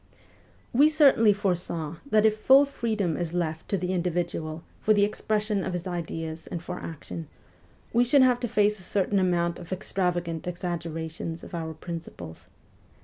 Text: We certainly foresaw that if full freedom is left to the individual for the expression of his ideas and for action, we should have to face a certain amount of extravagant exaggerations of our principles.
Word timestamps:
We 0.73 0.89
certainly 0.89 1.31
foresaw 1.31 1.97
that 2.09 2.25
if 2.25 2.35
full 2.35 2.65
freedom 2.65 3.15
is 3.15 3.33
left 3.35 3.69
to 3.69 3.77
the 3.77 3.93
individual 3.93 4.63
for 4.79 4.95
the 4.95 5.03
expression 5.03 5.63
of 5.63 5.73
his 5.73 5.85
ideas 5.85 6.47
and 6.47 6.59
for 6.59 6.79
action, 6.79 7.27
we 7.93 8.03
should 8.03 8.23
have 8.23 8.39
to 8.39 8.47
face 8.47 8.79
a 8.79 8.81
certain 8.81 9.19
amount 9.19 9.59
of 9.59 9.71
extravagant 9.71 10.47
exaggerations 10.47 11.43
of 11.43 11.53
our 11.53 11.75
principles. 11.75 12.47